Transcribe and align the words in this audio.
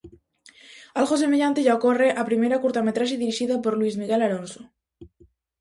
Algo 0.99 1.15
semellante 1.23 1.63
lle 1.63 1.75
ocorre 1.77 2.09
á 2.19 2.21
primeira 2.29 2.61
curtametraxe 2.63 3.19
dirixida 3.21 3.55
por 3.63 3.73
Luís 3.75 3.95
Miguel 4.01 4.21
Alonso. 4.27 4.61